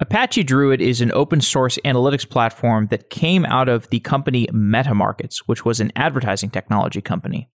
[0.00, 5.42] Apache Druid is an open source analytics platform that came out of the company MetaMarkets,
[5.46, 7.48] which was an advertising technology company.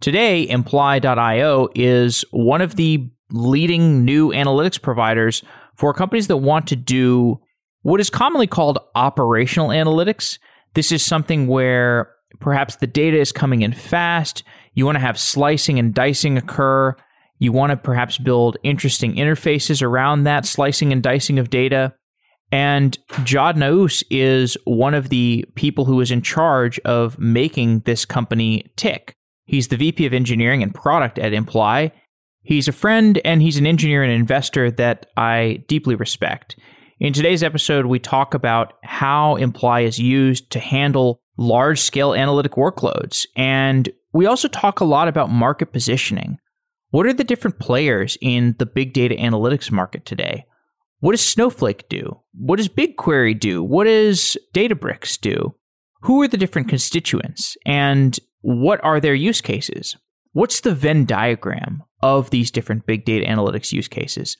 [0.00, 5.42] Today, Imply.io is one of the leading new analytics providers
[5.74, 7.40] for companies that want to do
[7.82, 10.38] what is commonly called operational analytics.
[10.74, 14.44] This is something where perhaps the data is coming in fast,
[14.74, 16.94] you want to have slicing and dicing occur,
[17.40, 21.94] you want to perhaps build interesting interfaces around that slicing and dicing of data.
[22.52, 28.04] And Jad Naous is one of the people who is in charge of making this
[28.04, 29.14] company tick.
[29.46, 31.92] He's the VP of engineering and product at Imply.
[32.42, 36.56] He's a friend and he's an engineer and investor that I deeply respect.
[36.98, 42.52] In today's episode, we talk about how Imply is used to handle large scale analytic
[42.52, 43.24] workloads.
[43.34, 46.38] And we also talk a lot about market positioning.
[46.90, 50.46] What are the different players in the big data analytics market today?
[50.98, 52.20] What does Snowflake do?
[52.34, 53.62] What does BigQuery do?
[53.62, 55.54] What does Databricks do?
[56.02, 59.96] Who are the different constituents and what are their use cases?
[60.32, 64.36] What's the Venn diagram of these different big data analytics use cases?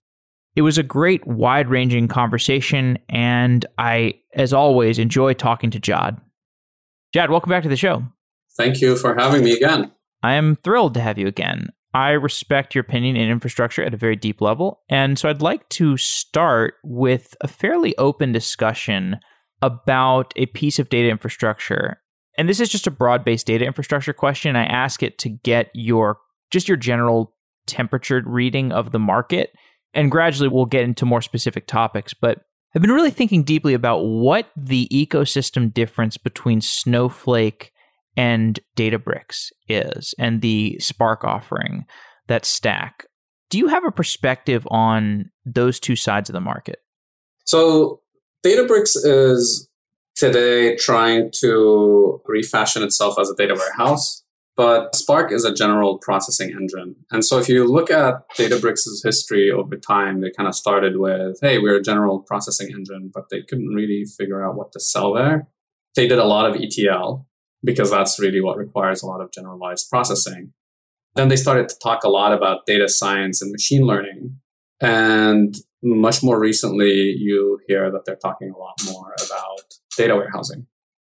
[0.57, 6.21] It was a great, wide ranging conversation, and I, as always, enjoy talking to Jad.
[7.13, 8.05] Jad, welcome back to the show.
[8.57, 9.93] Thank you for having me again.
[10.23, 11.71] I am thrilled to have you again.
[11.93, 14.81] I respect your opinion in infrastructure at a very deep level.
[14.89, 19.19] And so I'd like to start with a fairly open discussion
[19.61, 22.01] about a piece of data infrastructure.
[22.39, 24.57] And this is just a broad based data infrastructure question.
[24.57, 26.19] I ask it to get your
[26.51, 27.35] just your general
[27.67, 29.53] temperature reading of the market.
[29.93, 32.15] And gradually we'll get into more specific topics.
[32.15, 32.39] But
[32.75, 37.73] I've been really thinking deeply about what the ecosystem difference between Snowflake
[38.21, 41.87] and Databricks is and the Spark offering,
[42.29, 43.07] that stack.
[43.49, 46.81] Do you have a perspective on those two sides of the market?
[47.47, 48.03] So,
[48.45, 49.71] Databricks is
[50.17, 54.23] today trying to refashion itself as a data warehouse,
[54.55, 56.97] but Spark is a general processing engine.
[57.11, 61.39] And so, if you look at Databricks' history over time, they kind of started with,
[61.41, 65.15] hey, we're a general processing engine, but they couldn't really figure out what to sell
[65.15, 65.49] there.
[65.97, 67.27] They did a lot of ETL,
[67.63, 70.53] because that's really what requires a lot of generalized processing.
[71.15, 74.39] Then they started to talk a lot about data science and machine learning.
[74.81, 80.67] And much more recently, you hear that they're talking a lot more about data warehousing.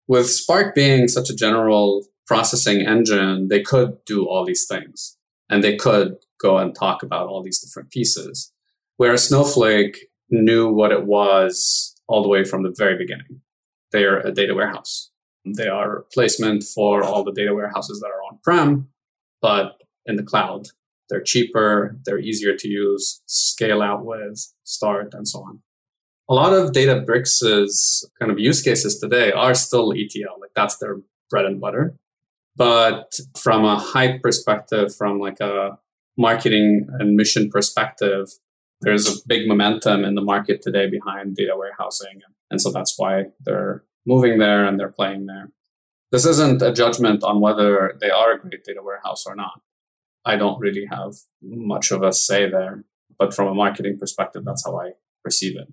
[0.08, 5.18] With Spark being such a general processing engine, they could do all these things
[5.50, 8.52] and they could go and talk about all these different pieces.
[8.98, 13.42] Whereas Snowflake knew what it was all the way from the very beginning.
[13.92, 15.11] They're a data warehouse.
[15.46, 18.90] They are replacement for all the data warehouses that are on prem,
[19.42, 20.68] but in the cloud.
[21.10, 25.60] They're cheaper, they're easier to use, scale out with, start, and so on.
[26.30, 31.02] A lot of Databricks' kind of use cases today are still ETL, like that's their
[31.30, 31.98] bread and butter.
[32.56, 35.78] But from a hype perspective, from like a
[36.18, 38.30] marketing and mission perspective,
[38.82, 42.22] there's a big momentum in the market today behind data warehousing.
[42.50, 45.52] And so that's why they're moving there and they're playing there.
[46.12, 49.62] This isn't a judgment on whether they are a great data warehouse or not.
[50.26, 52.84] I don't really have much of a say there,
[53.18, 54.92] but from a marketing perspective, that's how I
[55.24, 55.68] perceive it.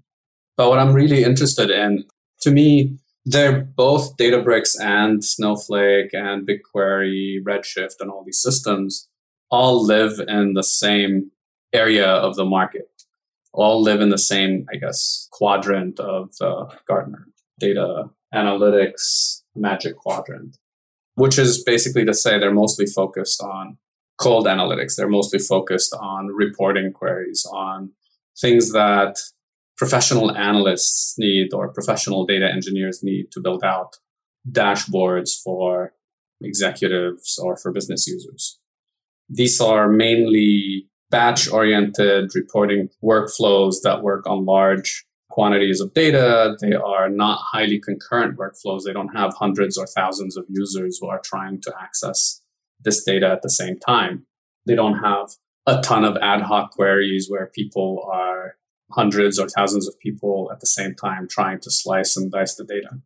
[0.57, 2.05] But what I'm really interested in,
[2.43, 9.09] to me, they're both Databricks and Snowflake and BigQuery, Redshift, and all these systems
[9.51, 11.31] all live in the same
[11.73, 12.91] area of the market,
[13.53, 17.27] all live in the same, I guess, quadrant of the Gartner
[17.59, 20.57] data analytics magic quadrant,
[21.15, 23.79] which is basically to say they're mostly focused on
[24.19, 24.97] cold analytics.
[24.97, 27.93] They're mostly focused on reporting queries, on
[28.41, 29.17] things that
[29.77, 33.97] professional analysts need or professional data engineers need to build out
[34.51, 35.93] dashboards for
[36.41, 38.59] executives or for business users.
[39.29, 45.05] These are mainly batch oriented reporting workflows that work on large
[45.39, 46.57] quantities of data.
[46.61, 48.81] They are not highly concurrent workflows.
[48.85, 52.43] They don't have hundreds or thousands of users who are trying to access
[52.81, 54.27] this data at the same time.
[54.67, 55.29] They don't have
[55.65, 58.57] a ton of ad hoc queries where people are
[58.91, 62.65] hundreds or thousands of people at the same time trying to slice and dice the
[62.65, 62.99] data.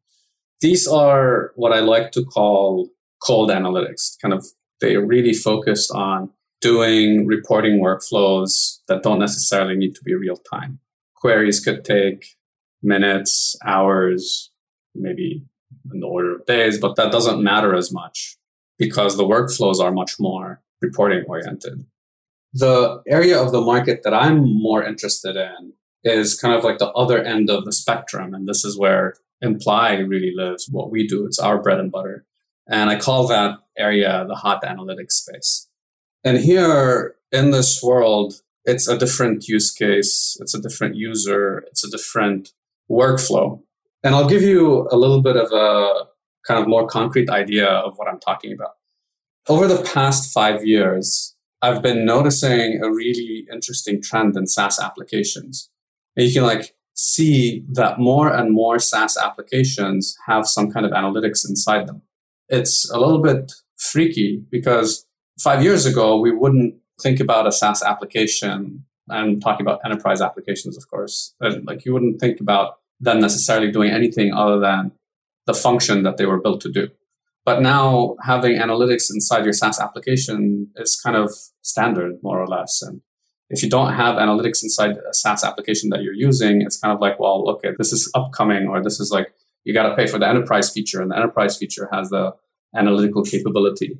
[0.62, 2.88] These are what I like to call
[3.22, 4.16] cold analytics.
[4.22, 4.46] Kind of,
[4.80, 6.30] they really focused on
[6.62, 10.78] doing reporting workflows that don't necessarily need to be real time
[11.22, 12.36] queries could take
[12.82, 14.50] minutes, hours,
[14.94, 15.44] maybe
[15.92, 18.36] in the order of days, but that doesn't matter as much
[18.76, 21.86] because the workflows are much more reporting oriented.
[22.52, 26.90] The area of the market that I'm more interested in is kind of like the
[26.90, 28.34] other end of the spectrum.
[28.34, 31.24] And this is where Imply really lives, what we do.
[31.24, 32.24] It's our bread and butter.
[32.68, 35.68] And I call that area the hot analytics space.
[36.24, 41.84] And here in this world, it's a different use case, it's a different user, it's
[41.84, 42.50] a different
[42.90, 43.60] workflow.
[44.04, 46.06] And I'll give you a little bit of a
[46.46, 48.72] kind of more concrete idea of what I'm talking about.
[49.48, 55.70] Over the past five years, I've been noticing a really interesting trend in SaaS applications.
[56.16, 60.92] And you can like see that more and more SaaS applications have some kind of
[60.92, 62.02] analytics inside them.
[62.48, 65.06] It's a little bit freaky because
[65.40, 68.84] five years ago, we wouldn't think about a SaaS application.
[69.10, 71.34] I'm talking about enterprise applications, of course.
[71.40, 74.92] Like you wouldn't think about them necessarily doing anything other than
[75.46, 76.88] the function that they were built to do.
[77.44, 81.32] But now having analytics inside your SaaS application is kind of
[81.62, 82.80] standard, more or less.
[82.80, 83.00] And
[83.50, 87.00] if you don't have analytics inside a SaaS application that you're using, it's kind of
[87.00, 89.34] like, well, okay, this is upcoming, or this is like,
[89.64, 92.34] you got to pay for the enterprise feature, and the enterprise feature has the
[92.74, 93.98] analytical capability.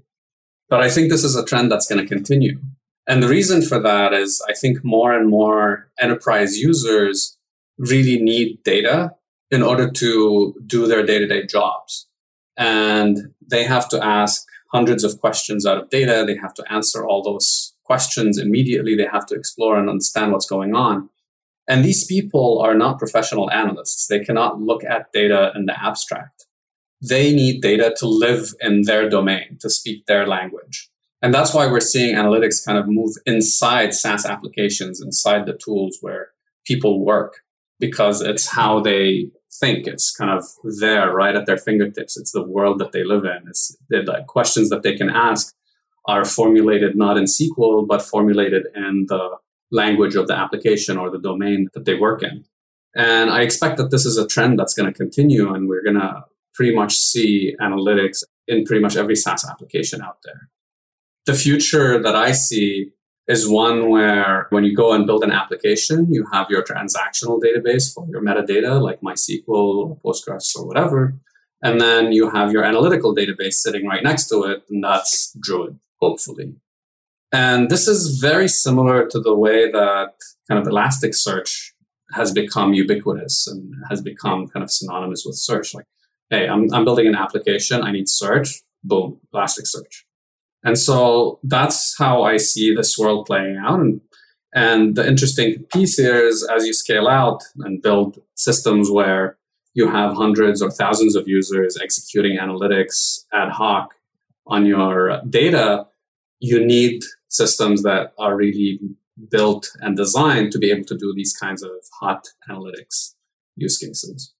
[0.69, 2.61] But I think this is a trend that's going to continue.
[3.09, 7.37] And the reason for that is I think more and more enterprise users
[7.79, 9.13] really need data
[9.51, 12.09] in order to do their day to day jobs.
[12.57, 16.25] And they have to ask hundreds of questions out of data.
[16.27, 18.95] They have to answer all those questions immediately.
[18.95, 21.11] They have to explore and understand what's going on.
[21.69, 24.07] And these people are not professional analysts.
[24.07, 26.47] They cannot look at data in the abstract.
[27.01, 30.89] They need data to live in their domain, to speak their language.
[31.23, 35.99] And that's why we're seeing analytics kind of move inside SaaS applications, inside the tools
[36.01, 36.31] where
[36.67, 37.37] people work,
[37.79, 39.31] because it's how they
[39.61, 39.87] think.
[39.87, 40.45] It's kind of
[40.81, 42.17] there, right at their fingertips.
[42.17, 43.49] It's the world that they live in.
[43.49, 45.55] It's the questions that they can ask
[46.09, 49.37] are formulated not in SQL, but formulated in the
[49.71, 52.45] language of the application or the domain that they work in.
[52.97, 56.01] And I expect that this is a trend that's going to continue, and we're going
[56.01, 60.49] to pretty much see analytics in pretty much every SaaS application out there
[61.27, 62.93] the future that I see
[63.29, 67.93] is one where when you go and build an application, you have your transactional database
[67.93, 71.15] for your metadata, like MySQL or Postgres or whatever.
[71.63, 75.79] And then you have your analytical database sitting right next to it, and that's Druid,
[76.01, 76.57] hopefully.
[77.31, 80.15] And this is very similar to the way that
[80.49, 81.71] kind of Elasticsearch
[82.15, 85.73] has become ubiquitous and has become kind of synonymous with search.
[85.73, 85.87] Like,
[86.29, 90.03] hey, I'm, I'm building an application, I need search, boom, Elasticsearch.
[90.65, 93.81] And so that's how I see this world playing out.
[93.81, 94.01] And,
[94.55, 99.39] and the interesting piece here is as you scale out and build systems where
[99.75, 103.95] you have hundreds or thousands of users executing analytics ad hoc
[104.47, 105.87] on your data,
[106.41, 108.79] you need systems that are really
[109.31, 111.71] built and designed to be able to do these kinds of
[112.01, 113.15] hot analytics
[113.57, 114.35] use cases.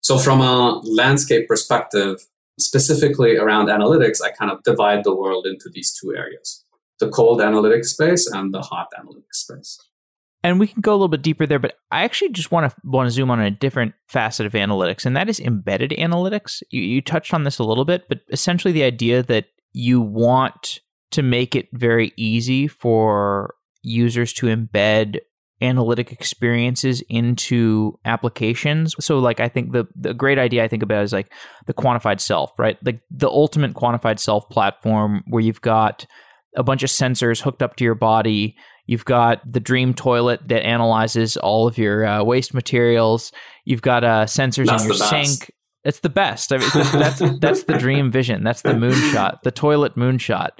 [0.00, 2.26] So, from a landscape perspective,
[2.58, 6.64] specifically around analytics, I kind of divide the world into these two areas
[7.00, 9.78] the cold analytics space and the hot analytics space.
[10.42, 12.76] And we can go a little bit deeper there, but I actually just want to
[12.84, 16.62] want to zoom on a different facet of analytics, and that is embedded analytics.
[16.70, 20.80] You, you touched on this a little bit, but essentially the idea that you want
[21.10, 25.18] to make it very easy for users to embed
[25.60, 28.94] analytic experiences into applications.
[29.00, 31.32] So like I think the the great idea I think about is like
[31.66, 32.78] the quantified self, right?
[32.84, 36.06] Like the ultimate quantified self platform where you've got
[36.56, 38.56] a bunch of sensors hooked up to your body.
[38.86, 43.32] You've got the dream toilet that analyzes all of your uh, waste materials.
[43.64, 45.52] You've got uh, sensors that's in your sink.
[45.84, 46.52] It's the best.
[46.52, 48.44] I mean, that's that's the dream vision.
[48.44, 50.50] That's the moonshot, the toilet moonshot.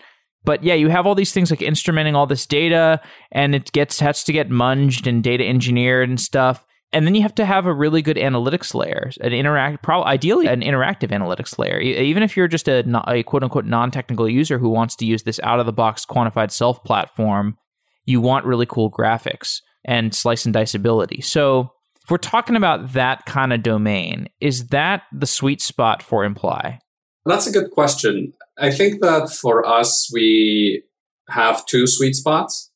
[0.48, 4.00] But yeah, you have all these things like instrumenting all this data, and it gets
[4.00, 6.64] has to get munged and data engineered and stuff.
[6.90, 10.46] And then you have to have a really good analytics layer, an interact, probably ideally
[10.46, 11.78] an interactive analytics layer.
[11.78, 15.24] Even if you're just a, a quote unquote non technical user who wants to use
[15.24, 17.58] this out of the box quantified self platform,
[18.06, 21.20] you want really cool graphics and slice and dice ability.
[21.20, 26.24] So if we're talking about that kind of domain, is that the sweet spot for
[26.24, 26.78] Imply?
[27.26, 28.32] That's a good question.
[28.58, 30.82] I think that for us, we
[31.28, 32.70] have two sweet spots.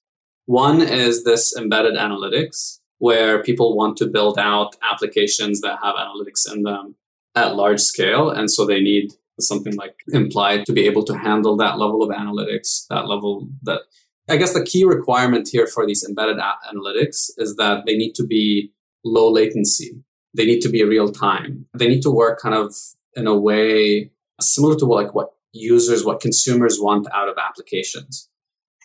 [0.46, 6.52] One is this embedded analytics, where people want to build out applications that have analytics
[6.52, 6.94] in them
[7.34, 8.30] at large scale.
[8.30, 12.10] And so they need something like implied to be able to handle that level of
[12.10, 13.80] analytics, that level that
[14.28, 18.24] I guess the key requirement here for these embedded analytics is that they need to
[18.24, 18.70] be
[19.04, 19.96] low latency.
[20.32, 21.66] They need to be real time.
[21.74, 22.72] They need to work kind of
[23.16, 28.28] in a way similar to like what users, what consumers want out of applications.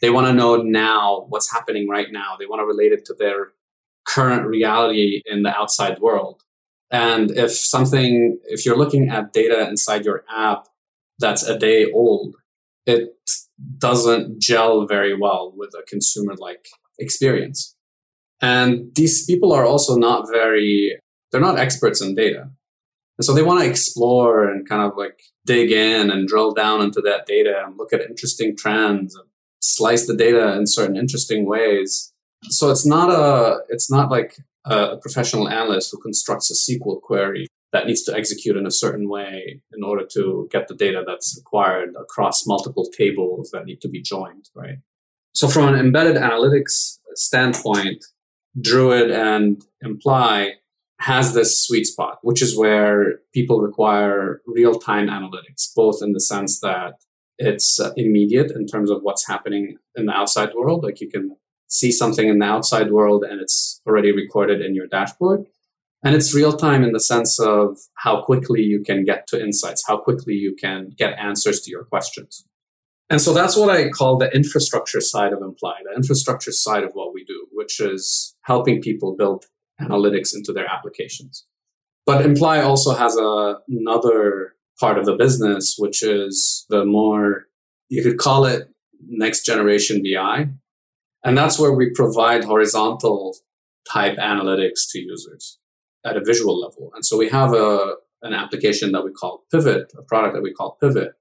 [0.02, 2.36] They want to know now what's happening right now.
[2.38, 3.54] They want to relate it to their
[4.06, 6.44] current reality in the outside world.
[6.92, 10.68] And if something, if you're looking at data inside your app
[11.20, 12.36] that's a day old,
[12.86, 13.10] it
[13.78, 16.68] doesn't gel very well with a consumer like
[17.00, 17.76] experience.
[18.42, 21.00] And these people are also not very,
[21.32, 22.50] they're not experts in data.
[23.18, 26.82] And so they want to explore and kind of like dig in and drill down
[26.82, 29.27] into that data and look at interesting trends and
[29.62, 32.13] slice the data in certain interesting ways.
[32.44, 37.48] So it's not a, it's not like a professional analyst who constructs a SQL query
[37.74, 41.36] that needs to execute in a certain way in order to get the data that's
[41.38, 44.77] required across multiple tables that need to be joined, right?
[45.34, 48.06] So from an embedded analytics standpoint,
[48.60, 50.54] Druid and Imply
[51.00, 56.20] has this sweet spot, which is where people require real time analytics, both in the
[56.20, 56.94] sense that
[57.38, 60.84] it's uh, immediate in terms of what's happening in the outside world.
[60.84, 61.36] Like you can
[61.68, 65.46] see something in the outside world and it's already recorded in your dashboard.
[66.04, 69.84] And it's real time in the sense of how quickly you can get to insights,
[69.88, 72.46] how quickly you can get answers to your questions.
[73.10, 76.92] And so that's what I call the infrastructure side of Imply, the infrastructure side of
[76.94, 79.46] what we do, which is helping people build
[79.81, 81.46] analytics into their applications.
[82.05, 87.46] But Imply also has a, another part of the business, which is the more,
[87.89, 88.69] you could call it
[89.07, 90.50] next generation BI.
[91.24, 93.36] And that's where we provide horizontal
[93.91, 95.60] type analytics to users
[96.05, 96.91] at a visual level.
[96.96, 100.53] And so we have a, an application that we call Pivot, a product that we
[100.53, 101.13] call Pivot.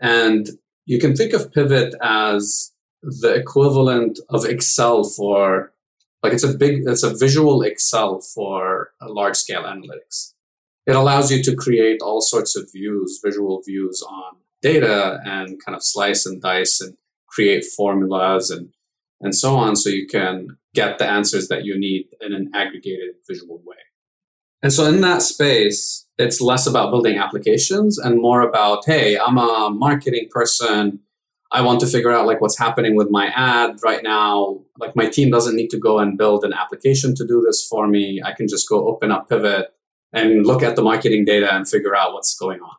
[0.00, 0.50] And
[0.86, 5.72] you can think of Pivot as the equivalent of Excel for
[6.24, 10.32] like it's a big it's a visual Excel for large scale analytics.
[10.86, 15.76] It allows you to create all sorts of views, visual views on data and kind
[15.76, 16.96] of slice and dice and
[17.28, 18.70] create formulas and
[19.20, 23.16] and so on so you can get the answers that you need in an aggregated
[23.28, 23.76] visual way.
[24.62, 29.36] And so in that space, it's less about building applications and more about, hey, I'm
[29.36, 31.00] a marketing person.
[31.54, 34.60] I want to figure out like what's happening with my ad right now.
[34.78, 37.86] Like my team doesn't need to go and build an application to do this for
[37.86, 38.20] me.
[38.24, 39.68] I can just go open up Pivot
[40.12, 42.76] and look at the marketing data and figure out what's going on.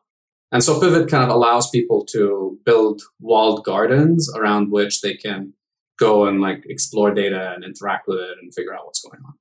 [0.51, 5.53] And so Pivot kind of allows people to build walled gardens around which they can
[5.97, 9.33] go and like explore data and interact with it and figure out what's going on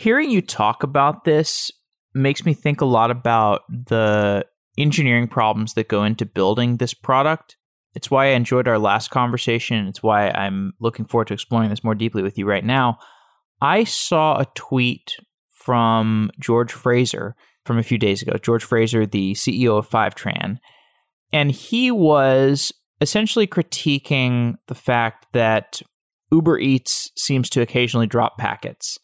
[0.00, 1.70] hearing you talk about this
[2.14, 4.42] makes me think a lot about the
[4.78, 7.58] engineering problems that go into building this product.
[7.94, 9.86] It's why I enjoyed our last conversation.
[9.88, 12.98] It's why I'm looking forward to exploring this more deeply with you right now.
[13.60, 15.16] I saw a tweet
[15.50, 17.34] from George Fraser
[17.66, 18.38] from a few days ago.
[18.40, 20.58] George Fraser, the CEO of Fivetran,
[21.32, 25.82] and he was essentially critiquing the fact that
[26.32, 28.98] Uber Eats seems to occasionally drop packets.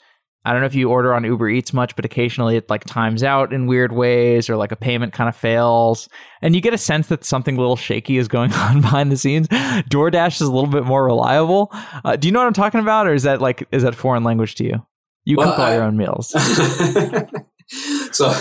[0.47, 3.25] I don't know if you order on Uber Eats much, but occasionally it like times
[3.25, 6.09] out in weird ways or like a payment kind of fails.
[6.41, 9.17] And you get a sense that something a little shaky is going on behind the
[9.17, 9.49] scenes.
[9.49, 11.71] DoorDash is a little bit more reliable.
[12.05, 13.09] Uh, do you know what I'm talking about?
[13.09, 14.87] Or is that like, is that foreign language to you?
[15.25, 16.29] You well, cook all I, your own meals.
[18.13, 18.33] so,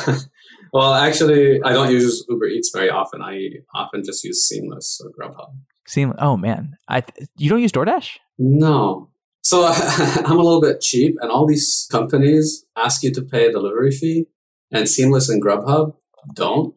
[0.74, 3.24] well, actually, I don't use Uber Eats very often.
[3.24, 5.56] I often just use Seamless or Grubhub.
[5.88, 6.20] Seamless.
[6.22, 8.18] Oh man, I th- you don't use DoorDash?
[8.38, 9.10] No,
[9.46, 13.52] so I'm a little bit cheap, and all these companies ask you to pay a
[13.52, 14.26] delivery fee,
[14.72, 15.94] and Seamless and Grubhub
[16.34, 16.74] don't.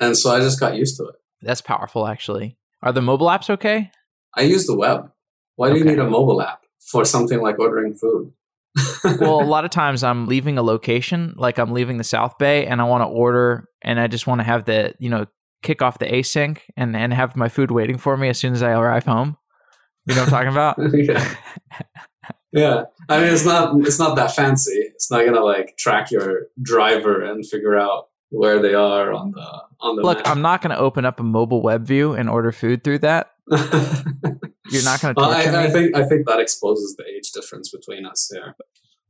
[0.00, 1.16] And so I just got used to it.
[1.42, 2.56] That's powerful, actually.
[2.82, 3.90] Are the mobile apps okay?
[4.34, 5.12] I use the web.
[5.56, 5.80] Why do okay.
[5.80, 8.32] you need a mobile app for something like ordering food?
[9.20, 12.66] well, a lot of times I'm leaving a location, like I'm leaving the South Bay,
[12.66, 15.26] and I want to order, and I just want to have the, you know,
[15.62, 18.62] kick off the async and, and have my food waiting for me as soon as
[18.62, 19.36] I arrive home.
[20.06, 20.76] You know what I'm talking about?
[20.94, 21.34] yeah.
[22.52, 22.82] yeah.
[23.08, 24.90] I mean, it's not it's not that fancy.
[24.94, 29.62] It's not gonna like track your driver and figure out where they are on the
[29.80, 30.02] on the.
[30.02, 30.28] Look, map.
[30.28, 33.30] I'm not gonna open up a mobile web view and order food through that.
[33.50, 35.14] You're not gonna.
[35.16, 38.56] Well, I, I, think I think that exposes the age difference between us here.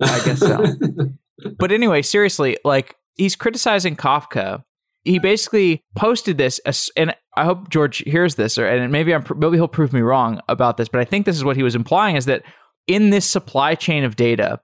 [0.00, 0.64] I guess so.
[1.58, 4.64] but anyway, seriously, like he's criticizing Kafka.
[5.04, 6.60] He basically posted this,
[6.96, 10.40] and I hope George hears this, or and maybe I'm maybe he'll prove me wrong
[10.48, 12.42] about this, but I think this is what he was implying: is that
[12.86, 14.60] in this supply chain of data,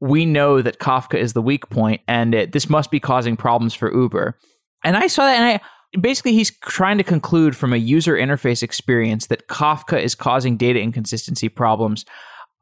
[0.00, 3.74] we know that Kafka is the weak point, and it, this must be causing problems
[3.74, 4.38] for Uber.
[4.84, 8.62] And I saw that, and I basically he's trying to conclude from a user interface
[8.62, 12.04] experience that Kafka is causing data inconsistency problems.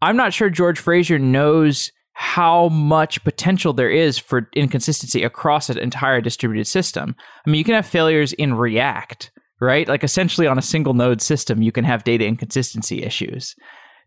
[0.02, 5.78] I'm not sure George Fraser knows how much potential there is for inconsistency across an
[5.78, 7.14] entire distributed system.
[7.46, 9.86] I mean, you can have failures in React right?
[9.88, 13.54] Like essentially on a single node system, you can have data inconsistency issues.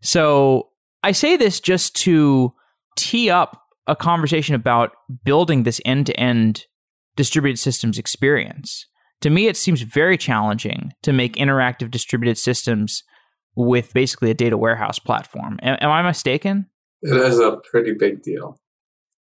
[0.02, 0.70] So
[1.02, 2.52] I say this just to
[2.96, 4.92] tee up a conversation about
[5.24, 6.64] building this end to end
[7.16, 8.86] distributed systems experience.
[9.20, 13.02] To me, it seems very challenging to make interactive distributed systems
[13.56, 15.58] with basically a data warehouse platform.
[15.62, 16.66] Am, am I mistaken?
[17.02, 18.58] It is a pretty big deal.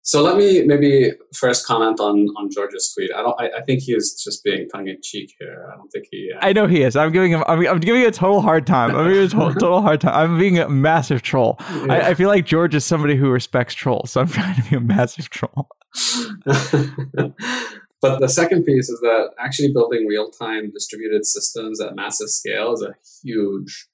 [0.06, 3.10] So let me maybe first comment on on George's tweet.
[3.16, 3.40] I don't.
[3.40, 5.66] I, I think he is just being tongue in cheek here.
[5.72, 6.30] I don't think he.
[6.36, 6.98] Uh, I know he is.
[6.98, 7.42] I'm giving him.
[7.48, 8.94] I'm, I'm giving a total hard time.
[8.94, 10.14] I'm giving a total, total hard time.
[10.14, 11.56] I'm being a massive troll.
[11.62, 11.86] Yeah.
[11.90, 14.76] I, I, feel like George is somebody who respects trolls, so I'm trying to be
[14.76, 15.70] a massive troll.
[16.44, 22.74] but the second piece is that actually building real time distributed systems at massive scale
[22.74, 22.94] is a
[23.24, 23.88] huge,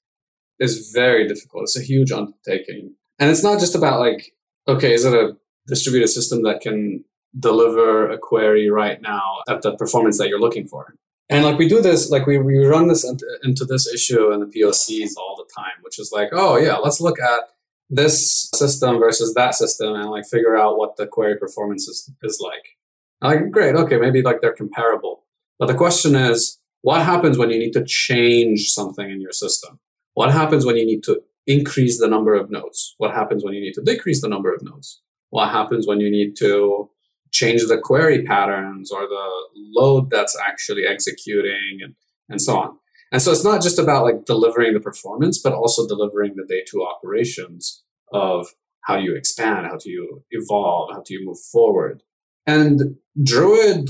[0.58, 1.62] is very difficult.
[1.64, 4.32] It's a huge undertaking, and it's not just about like
[4.66, 5.36] okay, is it a
[5.70, 7.04] distributed system that can
[7.38, 10.94] deliver a query right now at the performance that you're looking for.
[11.30, 13.04] And like we do this, like we, we run this
[13.44, 17.00] into this issue in the POCs all the time, which is like, oh yeah, let's
[17.00, 17.42] look at
[17.88, 22.40] this system versus that system and like figure out what the query performance is, is
[22.40, 22.76] like.
[23.22, 25.24] like, great, okay, maybe like they're comparable.
[25.58, 29.78] But the question is, what happens when you need to change something in your system?
[30.14, 32.94] What happens when you need to increase the number of nodes?
[32.98, 35.00] What happens when you need to decrease the number of nodes?
[35.30, 36.90] What happens when you need to
[37.32, 41.94] change the query patterns or the load that's actually executing and,
[42.28, 42.76] and so on.
[43.12, 46.62] And so it's not just about like delivering the performance, but also delivering the day
[46.68, 47.82] two operations
[48.12, 48.48] of
[48.82, 52.02] how do you expand, how do you evolve, how do you move forward.
[52.46, 53.88] And Druid,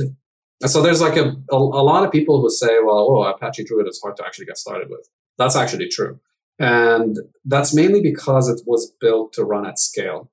[0.66, 3.88] so there's like a, a, a lot of people who say, well, oh, Apache Druid
[3.88, 5.08] is hard to actually get started with.
[5.38, 6.20] That's actually true.
[6.58, 10.30] And that's mainly because it was built to run at scale.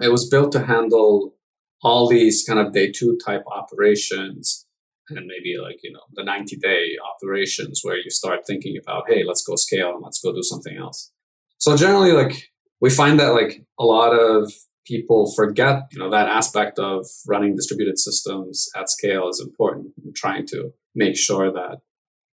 [0.00, 1.34] It was built to handle
[1.82, 4.66] all these kind of day two type operations
[5.08, 9.24] and maybe like, you know, the 90 day operations where you start thinking about, hey,
[9.24, 11.10] let's go scale and let's go do something else.
[11.58, 14.52] So generally, like, we find that like a lot of
[14.86, 20.46] people forget, you know, that aspect of running distributed systems at scale is important trying
[20.46, 21.78] to make sure that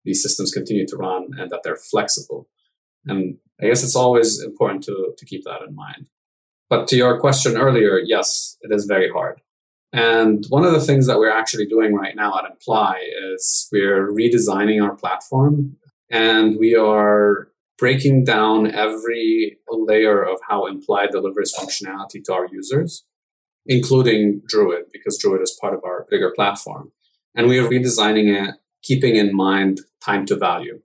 [0.04, 2.48] these systems continue to run and that they're flexible.
[3.06, 6.08] And I guess it's always important to, to keep that in mind.
[6.70, 9.42] But to your question earlier, yes, it is very hard.
[9.94, 13.00] And one of the things that we're actually doing right now at Imply
[13.34, 15.78] is we're redesigning our platform
[16.12, 23.06] and we are breaking down every layer of how Imply delivers functionality to our users,
[23.66, 26.92] including Druid, because Druid is part of our bigger platform.
[27.36, 30.82] And we are redesigning it, keeping in mind time to value.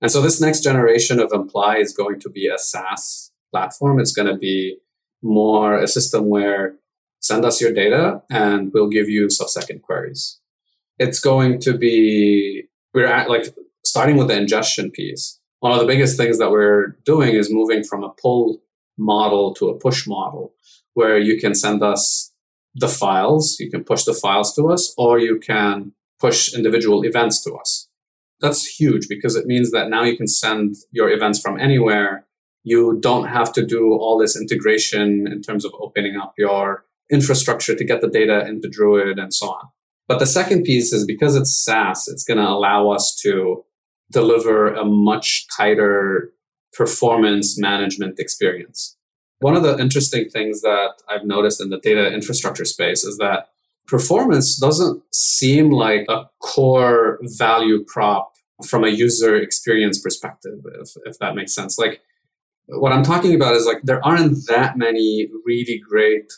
[0.00, 3.98] And so this next generation of Imply is going to be a SaaS platform.
[3.98, 4.78] It's going to be
[5.24, 6.76] more a system where
[7.20, 10.38] send us your data and we'll give you sub-second queries.
[10.98, 13.46] It's going to be, we're at like
[13.84, 15.40] starting with the ingestion piece.
[15.60, 18.62] One of the biggest things that we're doing is moving from a pull
[18.98, 20.52] model to a push model
[20.92, 22.32] where you can send us
[22.74, 27.42] the files, you can push the files to us, or you can push individual events
[27.44, 27.88] to us.
[28.40, 32.23] That's huge because it means that now you can send your events from anywhere
[32.64, 37.76] you don't have to do all this integration in terms of opening up your infrastructure
[37.76, 39.68] to get the data into Druid and so on.
[40.08, 43.64] But the second piece is because it's SaaS, it's going to allow us to
[44.10, 46.32] deliver a much tighter
[46.72, 48.96] performance management experience.
[49.40, 53.48] One of the interesting things that I've noticed in the data infrastructure space is that
[53.86, 58.32] performance doesn't seem like a core value prop
[58.66, 61.78] from a user experience perspective, if, if that makes sense.
[61.78, 62.00] Like
[62.66, 66.32] what I'm talking about is like there aren't that many really great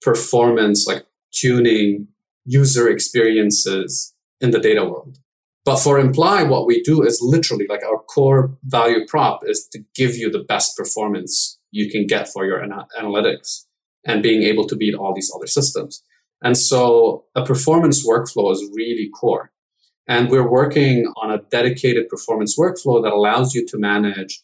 [0.00, 2.08] performance, like tuning
[2.44, 5.18] user experiences in the data world.
[5.64, 9.84] But for Imply, what we do is literally like our core value prop is to
[9.94, 13.64] give you the best performance you can get for your ana- analytics
[14.04, 16.02] and being able to beat all these other systems.
[16.42, 19.52] And so a performance workflow is really core.
[20.08, 24.42] And we're working on a dedicated performance workflow that allows you to manage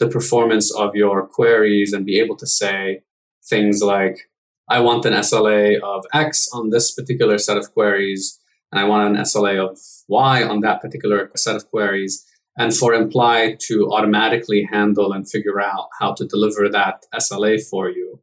[0.00, 3.02] the performance of your queries and be able to say
[3.48, 4.30] things like,
[4.68, 8.40] I want an SLA of X on this particular set of queries,
[8.72, 12.26] and I want an SLA of Y on that particular set of queries.
[12.56, 17.88] And for Imply to automatically handle and figure out how to deliver that SLA for
[17.88, 18.20] you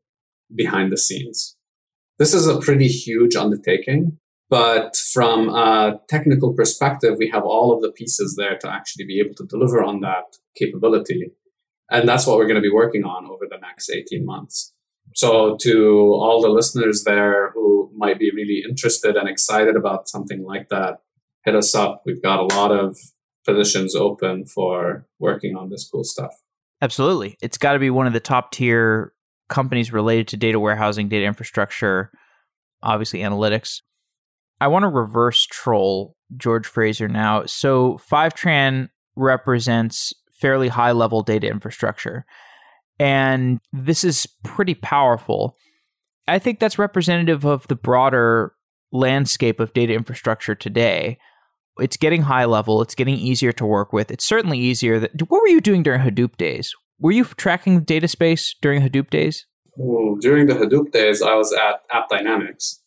[0.54, 1.56] behind the scenes.
[2.20, 4.18] This is a pretty huge undertaking,
[4.50, 9.20] but from a technical perspective, we have all of the pieces there to actually be
[9.20, 11.32] able to deliver on that capability.
[11.89, 14.73] And that's what we're going to be working on over the next 18 months.
[15.15, 20.43] So, to all the listeners there who might be really interested and excited about something
[20.43, 20.97] like that,
[21.45, 22.04] hit us up.
[22.06, 22.97] We've got a lot of
[23.45, 26.34] positions open for working on this cool stuff.
[26.82, 27.38] Absolutely.
[27.41, 29.13] It's got to be one of the top tier
[29.50, 32.12] companies related to data warehousing, data infrastructure,
[32.84, 33.82] obviously analytics.
[34.60, 37.45] I want to reverse troll George Fraser now.
[37.45, 42.26] So Fivetran represents fairly high level data infrastructure.
[43.00, 45.56] And this is pretty powerful.
[46.28, 48.54] I think that's representative of the broader
[48.91, 51.17] landscape of data infrastructure today.
[51.80, 54.10] It's getting high level, it's getting easier to work with.
[54.10, 56.73] It's certainly easier that what were you doing during Hadoop days?
[57.00, 59.45] Were you tracking the data space during Hadoop days?
[59.76, 62.80] Well, during the Hadoop days, I was at AppDynamics,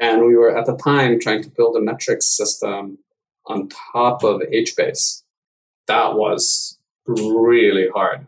[0.00, 2.98] and we were at the time trying to build a metrics system
[3.46, 5.22] on top of HBase.
[5.88, 6.77] That was
[7.08, 8.26] really hard.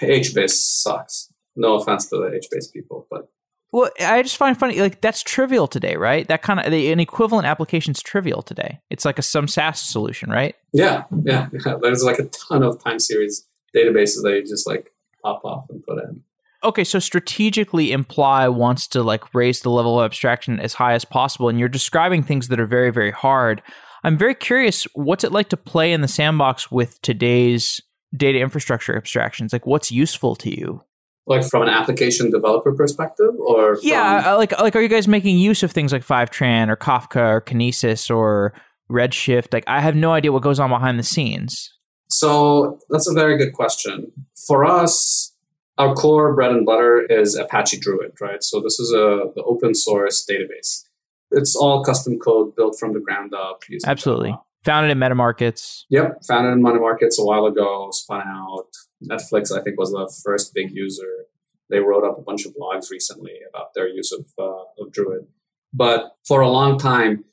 [0.00, 1.32] HBase sucks.
[1.54, 3.28] No offense to the HBase people, but
[3.72, 6.28] well, I just find funny like that's trivial today, right?
[6.28, 8.80] That kind of an equivalent application is trivial today.
[8.90, 10.54] It's like a some SaaS solution, right?
[10.74, 11.76] Yeah, yeah, yeah.
[11.80, 14.92] There's like a ton of time series databases that you just like
[15.22, 16.22] pop off and put in.
[16.64, 21.06] Okay, so strategically imply wants to like raise the level of abstraction as high as
[21.06, 23.62] possible, and you're describing things that are very, very hard.
[24.04, 27.80] I'm very curious, what's it like to play in the sandbox with today's
[28.16, 29.52] data infrastructure abstractions?
[29.52, 30.82] Like, what's useful to you?
[31.26, 33.88] Like from an application developer perspective, or from...
[33.88, 37.34] yeah, uh, like like are you guys making use of things like Fivetran or Kafka
[37.34, 38.52] or Kinesis or
[38.90, 39.52] Redshift?
[39.52, 41.72] Like, I have no idea what goes on behind the scenes.
[42.08, 44.10] So that's a very good question.
[44.48, 45.32] For us,
[45.78, 48.42] our core bread and butter is Apache Druid, right?
[48.42, 50.84] So this is a the open source database.
[51.30, 53.62] It's all custom code built from the ground up.
[53.86, 54.30] Absolutely.
[54.30, 54.42] Java.
[54.64, 55.84] Founded in Metamarkets.
[55.90, 58.68] Yep, founded in Metamarkets a while ago, spun out.
[59.04, 61.26] Netflix, I think, was the first big user.
[61.68, 65.26] They wrote up a bunch of blogs recently about their use of, uh, of Druid.
[65.72, 67.24] But for a long time,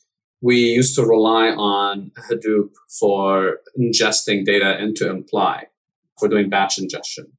[0.42, 5.66] we used to rely on Hadoop for ingesting data into Imply
[6.18, 7.34] for doing batch ingestion.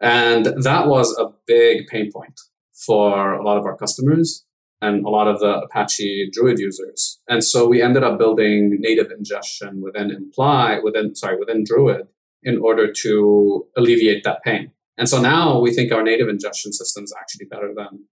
[0.00, 2.40] And that was a big pain point
[2.72, 4.45] for a lot of our customers
[4.80, 7.20] and a lot of the Apache Druid users.
[7.28, 12.08] And so we ended up building native ingestion within Imply, within, sorry, within Druid
[12.42, 14.72] in order to alleviate that pain.
[14.98, 18.04] And so now we think our native ingestion system is actually better than,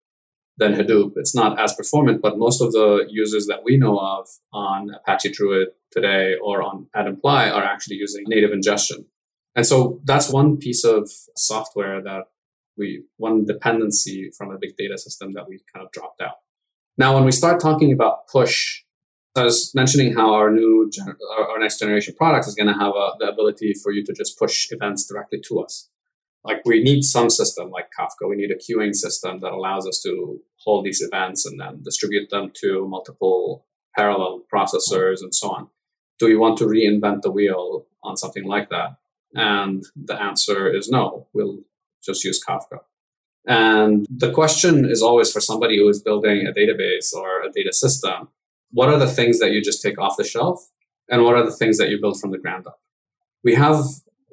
[0.57, 1.13] than Hadoop.
[1.17, 5.33] It's not as performant, but most of the users that we know of on Apache
[5.33, 9.07] Druid today or on at Imply are actually using native ingestion.
[9.55, 12.25] And so that's one piece of software that
[12.77, 16.37] we, one dependency from a big data system that we kind of dropped out.
[16.97, 18.83] Now, when we start talking about push,
[19.37, 20.91] I was mentioning how our new,
[21.39, 24.39] our next generation product is going to have a, the ability for you to just
[24.39, 25.89] push events directly to us.
[26.45, 28.29] Like we need some system like Kafka.
[28.29, 32.31] We need a queuing system that allows us to hold these events and then distribute
[32.31, 35.69] them to multiple parallel processors and so on.
[36.19, 38.97] Do we want to reinvent the wheel on something like that?
[39.35, 41.27] And the answer is no.
[41.33, 41.61] We'll
[42.05, 42.81] just use Kafka.
[43.47, 47.73] And the question is always for somebody who is building a database or a data
[47.73, 48.29] system,
[48.71, 50.71] what are the things that you just take off the shelf?
[51.09, 52.81] And what are the things that you build from the ground up?
[53.43, 53.85] We have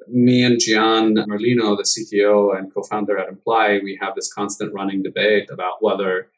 [0.08, 5.02] me and Gian Merlino, the CTO and co-founder at Imply, we have this constant running
[5.02, 6.28] debate about whether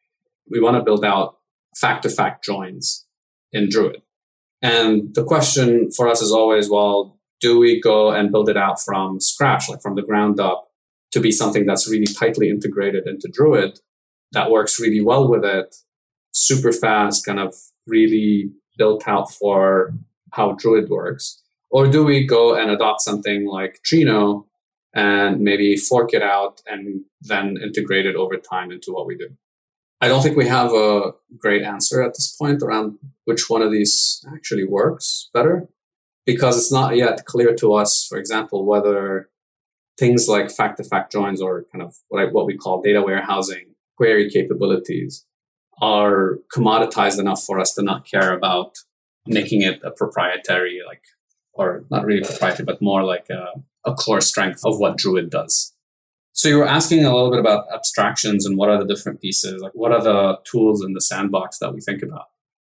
[0.51, 1.39] we want to build out
[1.77, 3.07] fact to fact joins
[3.53, 4.03] in Druid.
[4.61, 8.81] And the question for us is always, well, do we go and build it out
[8.81, 10.71] from scratch, like from the ground up,
[11.15, 13.79] to be something that's really tightly integrated into Druid
[14.33, 15.77] that works really well with it,
[16.33, 17.55] super fast, kind of
[17.87, 19.95] really built out for
[20.33, 21.41] how Druid works?
[21.71, 24.47] Or do we go and adopt something like Trino
[24.93, 29.29] and maybe fork it out and then integrate it over time into what we do?
[30.01, 33.71] I don't think we have a great answer at this point around which one of
[33.71, 35.69] these actually works better
[36.27, 39.31] because it's not yet clear to us, for example, whether
[39.99, 43.75] things like fact to fact joins or kind of what, what we call data warehousing
[43.97, 45.25] query capabilities
[45.81, 48.77] are commoditized enough for us to not care about
[49.27, 51.03] making it a proprietary, like,
[51.53, 55.73] or not really proprietary, but more like a, a core strength of what Druid does.
[56.33, 59.63] So you were asking a little bit about abstractions and what are the different pieces,
[59.63, 62.27] like what are the tools in the sandbox that we think about.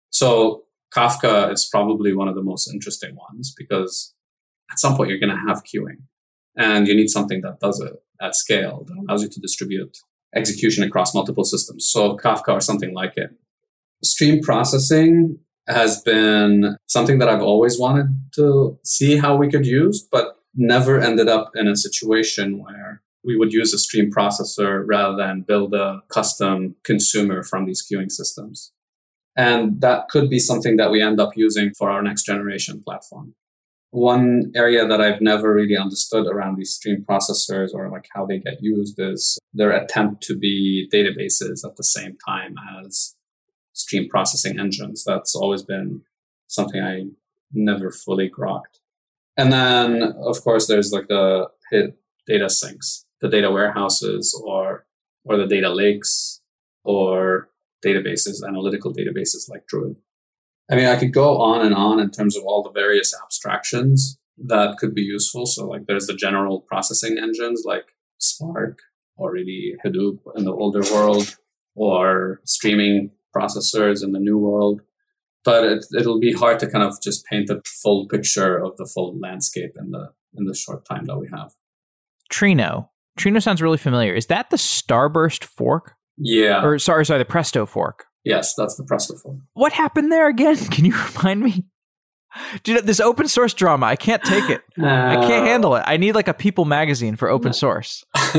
[0.09, 0.63] So
[0.95, 4.13] Kafka is probably one of the most interesting ones because
[4.71, 6.03] at some point you're going to have queuing
[6.57, 9.97] and you need something that does it at scale that allows you to distribute
[10.35, 11.87] execution across multiple systems.
[11.89, 13.29] So Kafka or something like it.
[14.03, 20.07] Stream processing has been something that I've always wanted to see how we could use,
[20.11, 25.17] but never ended up in a situation where we would use a stream processor rather
[25.17, 28.71] than build a custom consumer from these queuing systems.
[29.35, 33.35] And that could be something that we end up using for our next generation platform.
[33.97, 38.37] One area that I've never really understood around these stream processors or like how they
[38.37, 43.15] get used is their attempt to be databases at the same time as
[43.73, 45.03] stream processing engines.
[45.03, 46.01] That's always been
[46.45, 47.07] something I
[47.51, 48.79] never fully grokked.
[49.35, 51.47] And then, of course, there's like the
[52.27, 54.85] data sinks, the data warehouses, or
[55.25, 56.41] or the data lakes,
[56.83, 57.49] or
[57.85, 59.97] databases, analytical databases like Druid.
[60.69, 64.17] I mean, I could go on and on in terms of all the various abstractions
[64.37, 65.45] that could be useful.
[65.45, 68.79] So, like, there's the general processing engines like Spark
[69.15, 71.35] or really Hadoop in the older world,
[71.75, 74.81] or streaming processors in the new world.
[75.43, 78.85] But it, it'll be hard to kind of just paint the full picture of the
[78.85, 81.53] full landscape in the in the short time that we have.
[82.31, 82.89] Trino.
[83.17, 84.13] Trino sounds really familiar.
[84.13, 85.93] Is that the Starburst fork?
[86.17, 86.63] Yeah.
[86.63, 88.05] Or sorry, sorry, the Presto fork.
[88.27, 89.37] Yes, that's the Presto fork.
[89.53, 90.57] What happened there again?
[90.69, 91.65] Can you remind me?
[92.63, 94.61] Dude, this open source drama, I can't take it.
[94.79, 95.83] Uh, I can't handle it.
[95.87, 98.05] I need like a People magazine for open source.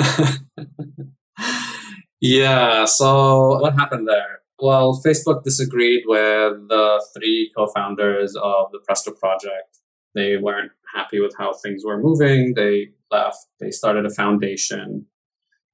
[2.20, 2.84] yeah.
[2.84, 4.38] So what happened there?
[4.60, 9.80] Well, Facebook disagreed with the three co-founders of the Presto project.
[10.14, 12.54] They weren't happy with how things were moving.
[12.54, 13.44] They left.
[13.58, 15.06] They started a foundation.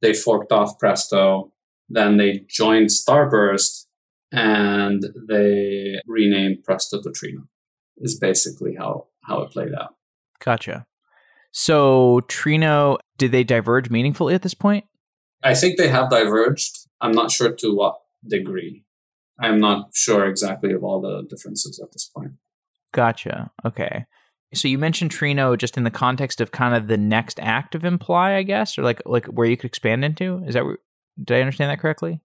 [0.00, 1.52] They forked off Presto.
[1.90, 3.84] Then they joined Starburst
[4.34, 7.46] and they renamed Presto to Trino.
[7.98, 9.94] Is basically how how it played out.
[10.44, 10.86] Gotcha.
[11.52, 14.84] So Trino, did they diverge meaningfully at this point?
[15.44, 16.88] I think they have diverged.
[17.00, 18.84] I'm not sure to what degree.
[19.38, 22.32] I'm not sure exactly of all the differences at this point.
[22.92, 23.52] Gotcha.
[23.64, 24.06] Okay.
[24.54, 27.84] So you mentioned Trino just in the context of kind of the next act of
[27.84, 30.42] imply, I guess, or like like where you could expand into.
[30.46, 30.64] Is that
[31.22, 32.20] did I understand that correctly?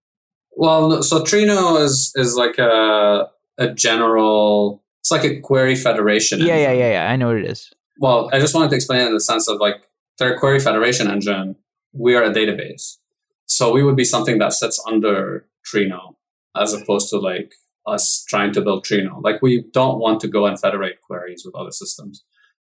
[0.56, 4.84] Well, so Trino is is like a a general.
[5.00, 6.40] It's like a query federation.
[6.40, 6.78] Yeah, engine.
[6.78, 7.12] yeah, yeah, yeah.
[7.12, 7.72] I know what it is.
[8.00, 11.10] Well, I just wanted to explain it in the sense of like their query federation
[11.10, 11.56] engine.
[11.94, 12.98] We are a database,
[13.46, 16.16] so we would be something that sits under Trino,
[16.56, 17.54] as opposed to like
[17.88, 19.22] us trying to build Trino.
[19.24, 22.24] Like we don't want to go and federate queries with other systems.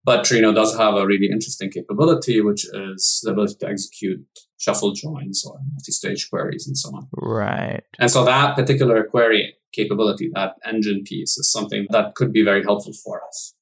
[0.08, 4.24] But Trino does have a really interesting capability, which is the ability to execute
[4.56, 7.08] shuffle joins or multi-stage queries and so on.
[7.12, 7.82] Right.
[7.98, 12.62] And so that particular query capability, that engine piece, is something that could be very
[12.62, 13.52] helpful for us.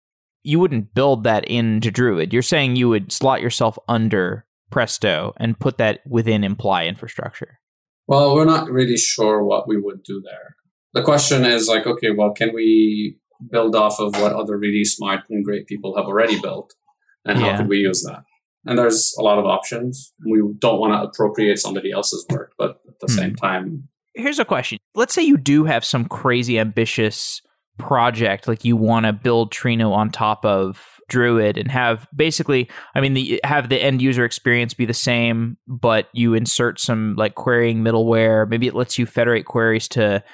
[0.45, 2.33] You wouldn't build that into Druid.
[2.33, 7.59] You're saying you would slot yourself under Presto and put that within imply infrastructure.
[8.07, 10.55] Well, we're not really sure what we would do there
[10.97, 13.19] the question is like, okay, well, can we
[13.51, 16.75] build off of what other really smart and great people have already built?
[17.25, 17.57] And how yeah.
[17.59, 18.23] could we use that?
[18.67, 20.13] And there's a lot of options.
[20.29, 23.19] We don't want to appropriate somebody else's work, but at the hmm.
[23.19, 23.89] same time.
[24.15, 24.79] Here's a question.
[24.95, 27.43] Let's say you do have some crazy ambitious
[27.79, 33.01] project, like you want to build Trino on top of Druid and have basically, I
[33.01, 37.35] mean, the, have the end user experience be the same, but you insert some like
[37.35, 38.49] querying middleware.
[38.49, 40.25] Maybe it lets you federate queries to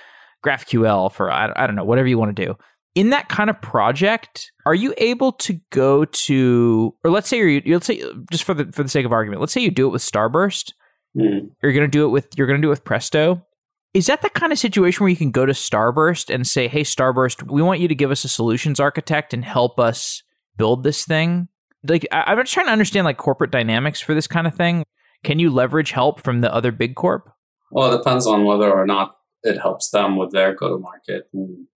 [0.44, 2.56] GraphQL for I, I don't know whatever you want to do.
[2.94, 7.62] In that kind of project, are you able to go to, or let's say you're,
[7.74, 9.90] let's say just for the for the sake of argument, let's say you do it
[9.90, 10.74] with Starburst,
[11.16, 11.50] mm.
[11.62, 13.46] you're going to do it with you're going to do it with Presto.
[13.94, 16.82] Is that the kind of situation where you can go to Starburst and say, "Hey,
[16.82, 20.22] Starburst, we want you to give us a solutions architect and help us
[20.56, 21.48] build this thing"?
[21.86, 24.84] Like, I, I'm just trying to understand like corporate dynamics for this kind of thing.
[25.24, 27.30] Can you leverage help from the other big corp?
[27.70, 31.28] Well, it depends on whether or not it helps them with their go to market
[31.32, 31.66] and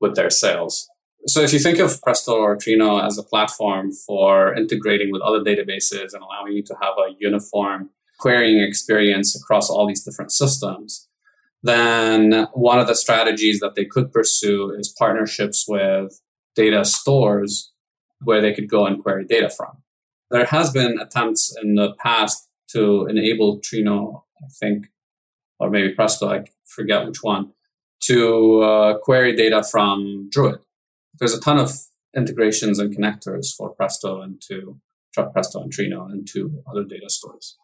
[0.00, 0.88] with their sales.
[1.26, 5.40] So if you think of Presto or Trino as a platform for integrating with other
[5.40, 11.08] databases and allowing you to have a uniform querying experience across all these different systems,
[11.62, 16.20] then one of the strategies that they could pursue is partnerships with
[16.54, 17.72] data stores
[18.22, 19.82] where they could go and query data from.
[20.30, 24.86] There has been attempts in the past to enable Trino, I think,
[25.58, 27.52] or maybe Presto, I forget which one,
[28.02, 30.60] to uh, query data from Druid.
[31.18, 31.70] There's a ton of
[32.16, 34.80] integrations and connectors for Presto into
[35.32, 37.56] Presto and Trino into other data stores.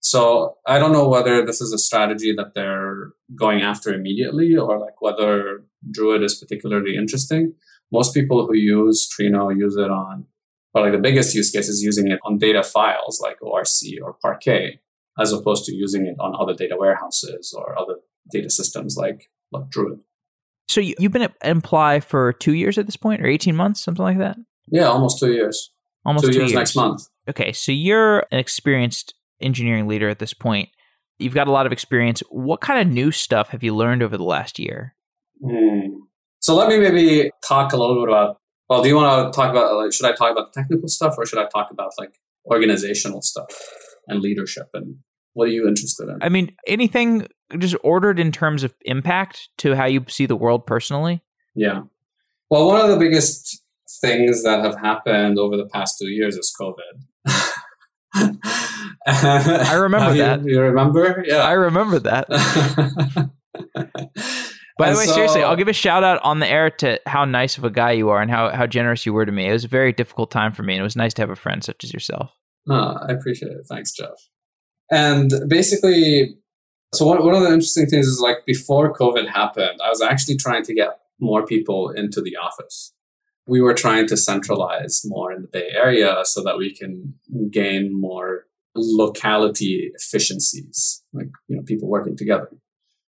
[0.00, 4.78] So I don't know whether this is a strategy that they're going after immediately or
[4.78, 7.54] like whether Druid is particularly interesting.
[7.90, 10.26] Most people who use Trino use it on,
[10.72, 14.14] but like the biggest use case is using it on data files like ORC or
[14.20, 14.80] Parquet
[15.18, 17.96] as opposed to using it on other data warehouses or other
[18.30, 20.00] data systems like, like Druid.
[20.68, 23.82] So you, have been at Imply for two years at this point, or eighteen months,
[23.82, 24.36] something like that.
[24.70, 25.70] Yeah, almost two years.
[26.04, 27.02] Almost two, two years, years next month.
[27.28, 30.68] Okay, so you're an experienced engineering leader at this point.
[31.18, 32.22] You've got a lot of experience.
[32.30, 34.94] What kind of new stuff have you learned over the last year?
[35.42, 35.88] Mm.
[36.40, 39.50] So let me maybe talk a little bit about Well, do you want to talk
[39.50, 42.14] about like should I talk about the technical stuff or should I talk about like
[42.46, 43.48] organizational stuff
[44.06, 44.96] and leadership and
[45.34, 46.18] what are you interested in?
[46.20, 50.66] I mean, anything just ordered in terms of impact to how you see the world
[50.66, 51.22] personally?
[51.54, 51.82] Yeah.
[52.50, 53.62] Well, one of the biggest
[54.00, 57.50] things that have happened over the past two years is COVID.
[59.06, 60.44] I remember that.
[60.44, 61.24] You, you, remember?
[61.26, 61.38] Yeah.
[61.38, 62.28] I remember that.
[64.78, 67.24] By the way, so, seriously, I'll give a shout out on the air to how
[67.24, 69.48] nice of a guy you are and how, how generous you were to me.
[69.48, 71.36] It was a very difficult time for me, and it was nice to have a
[71.36, 72.30] friend such as yourself.
[72.70, 73.66] Oh, I appreciate it.
[73.68, 74.10] Thanks, Jeff.
[74.90, 76.36] And basically,
[76.94, 80.36] so one, one of the interesting things is like before COVID happened, I was actually
[80.36, 82.92] trying to get more people into the office.
[83.46, 87.14] We were trying to centralize more in the Bay Area so that we can
[87.50, 92.48] gain more locality efficiencies, like, you know, people working together.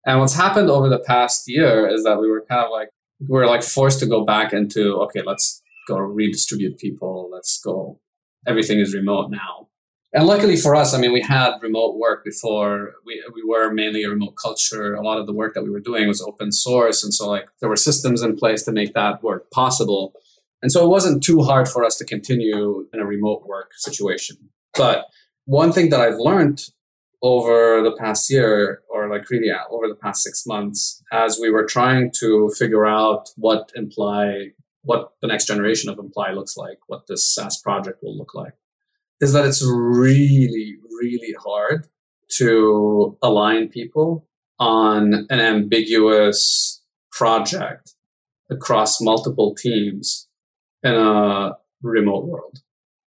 [0.05, 2.89] And what's happened over the past year is that we were kind of like,
[3.21, 7.29] we're like forced to go back into, okay, let's go redistribute people.
[7.31, 7.99] Let's go.
[8.45, 9.69] Everything is remote now.
[10.15, 12.93] And luckily for us, I mean, we had remote work before.
[13.03, 14.93] We, we were mainly a remote culture.
[14.93, 17.03] A lot of the work that we were doing was open source.
[17.03, 20.13] And so, like, there were systems in place to make that work possible.
[20.61, 24.37] And so it wasn't too hard for us to continue in a remote work situation.
[24.75, 25.07] But
[25.45, 26.61] one thing that I've learned
[27.23, 31.49] over the past year, or like really uh, over the past six months, as we
[31.49, 34.49] were trying to figure out what imply,
[34.83, 38.53] what the next generation of imply looks like, what this SaaS project will look like,
[39.23, 41.87] is that it's really, really hard
[42.37, 44.27] to align people
[44.59, 47.95] on an ambiguous project
[48.49, 50.27] across multiple teams
[50.83, 52.59] in a remote world.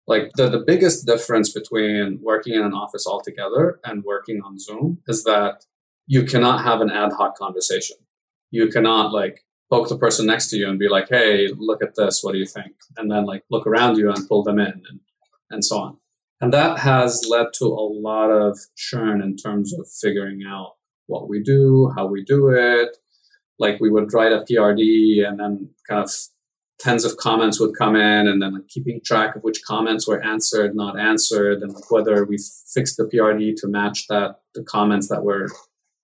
[0.06, 5.02] Like the, the biggest difference between working in an office altogether and working on Zoom
[5.06, 5.66] is that
[6.06, 7.98] you cannot have an ad hoc conversation.
[8.50, 11.94] You cannot like poke the person next to you and be like, hey, look at
[11.94, 12.22] this.
[12.22, 12.72] What do you think?
[12.96, 15.00] And then like look around you and pull them in and,
[15.50, 15.98] and so on.
[16.40, 20.74] And that has led to a lot of churn in terms of figuring out
[21.06, 22.96] what we do, how we do it.
[23.58, 26.10] Like we would write a PRD and then kind of
[26.78, 30.22] tens of comments would come in and then like keeping track of which comments were
[30.22, 32.36] answered, not answered, and like whether we
[32.74, 35.48] fixed the PRD to match that the comments that were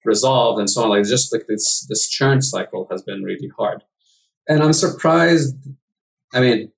[0.04, 0.90] resolved and so on.
[0.90, 3.84] Like just like this this churn cycle has been really hard.
[4.48, 5.56] And I'm surprised.
[6.32, 6.72] I mean,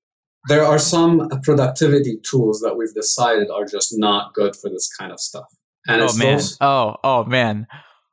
[0.46, 5.12] there are some productivity tools that we've decided are just not good for this kind
[5.12, 5.46] of stuff.
[5.86, 6.36] And oh man!
[6.36, 7.66] Those, oh oh man!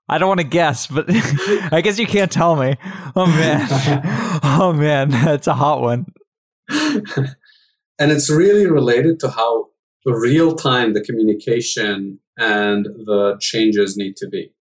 [0.09, 1.05] I don't want to guess, but
[1.71, 2.75] I guess you can't tell me.
[3.15, 3.67] Oh man.
[4.43, 6.05] oh man, that's a hot one.
[6.69, 9.67] and it's really related to how
[10.05, 14.53] real time the communication and the changes need to be.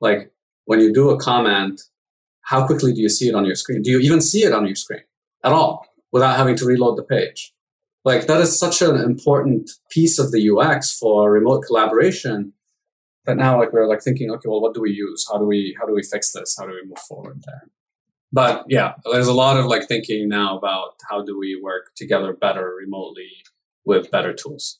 [0.00, 0.32] Like
[0.66, 1.80] when you do a comment,
[2.42, 3.82] how quickly do you see it on your screen?
[3.82, 5.02] Do you even see it on your screen
[5.44, 7.52] at all without having to reload the page?
[8.04, 12.54] Like that is such an important piece of the UX for remote collaboration
[13.24, 15.26] but now like we're like thinking okay well what do we use?
[15.30, 16.56] How do we how do we fix this?
[16.58, 17.68] How do we move forward there?
[18.32, 22.32] But yeah there's a lot of like thinking now about how do we work together
[22.32, 23.30] better remotely
[23.84, 24.78] with better tools.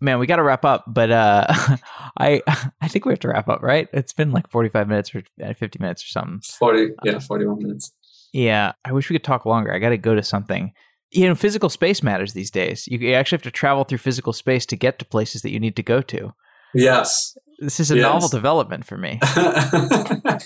[0.00, 1.46] Man we got to wrap up but uh
[2.18, 2.42] i
[2.80, 3.88] i think we have to wrap up right?
[3.92, 5.22] It's been like 45 minutes or
[5.54, 6.40] 50 minutes or something.
[6.58, 7.92] 40 yeah 41 minutes
[8.32, 10.72] yeah i wish we could talk longer i got to go to something
[11.10, 14.66] you know physical space matters these days you actually have to travel through physical space
[14.66, 16.32] to get to places that you need to go to
[16.74, 18.04] yes this is a yes.
[18.04, 19.18] novel development for me.
[19.22, 20.38] uh,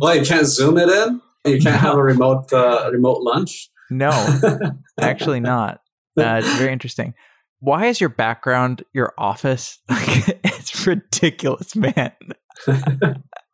[0.00, 1.20] well, you can't zoom it in.
[1.44, 1.72] You can't no.
[1.72, 3.68] have a remote uh, remote lunch.
[3.90, 4.10] No,
[5.00, 5.80] actually not.
[6.18, 7.12] Uh, it's very interesting.
[7.60, 9.80] Why is your background your office?
[9.90, 12.12] it's ridiculous, man.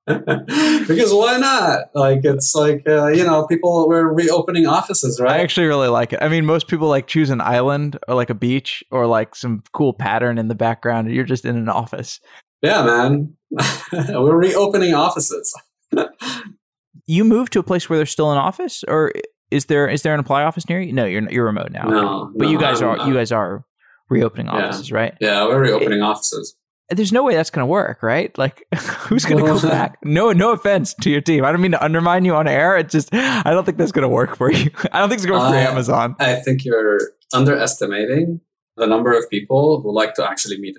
[0.89, 1.91] because why not?
[1.95, 5.33] Like it's like uh, you know, people were reopening offices, right?
[5.33, 6.21] I actually really like it.
[6.23, 9.63] I mean, most people like choose an island or like a beach or like some
[9.73, 11.11] cool pattern in the background.
[11.11, 12.21] You're just in an office.
[12.63, 13.37] Yeah, man.
[13.93, 15.55] we're reopening offices.
[17.07, 19.13] you moved to a place where there's still an office, or
[19.51, 20.93] is there is there an Imply office near you?
[20.93, 21.85] No, you're you're remote now.
[21.85, 23.65] No, but no, you guys I'm, are you guys are
[24.09, 24.97] reopening offices, yeah.
[24.97, 25.15] right?
[25.21, 26.57] Yeah, we're reopening it, offices
[26.91, 28.37] there's no way that's going to work, right?
[28.39, 29.99] Like, who's going to go back?
[30.05, 31.45] No, no offense to your team.
[31.45, 32.77] I don't mean to undermine you on air.
[32.77, 34.71] It's just, I don't think that's going to work for you.
[34.93, 36.17] I don't think it's going to work for Amazon.
[36.19, 37.01] I think you're
[37.33, 38.41] underestimating
[38.77, 40.77] the number of people who like to actually meet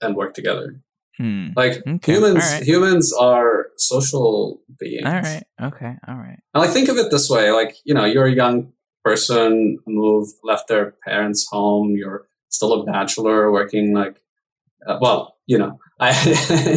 [0.00, 0.80] and work together.
[1.16, 1.48] Hmm.
[1.56, 2.12] Like okay.
[2.12, 2.62] humans, right.
[2.62, 5.04] humans are social beings.
[5.04, 5.42] All right.
[5.60, 5.96] Okay.
[6.06, 6.38] All right.
[6.54, 8.72] And like, think of it this way: like, you know, you're a young
[9.04, 11.96] person, moved, left their parents' home.
[11.96, 14.22] You're still a bachelor, working like
[14.86, 16.12] uh, well, you know, I,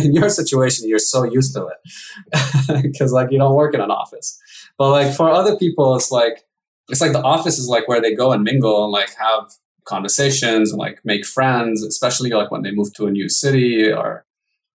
[0.03, 3.91] in your situation, you're so used to it because like you don't work in an
[3.91, 4.39] office.
[4.80, 6.45] But like for other people, it's like
[6.89, 9.51] it's like the office is like where they go and mingle and like have
[9.86, 14.26] conversations and like make friends, especially like when they move to a new city or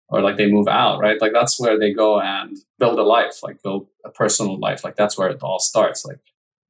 [0.09, 1.19] or like they move out, right?
[1.19, 4.83] Like that's where they go and build a life, like build a personal life.
[4.83, 6.21] Like that's where it all starts, like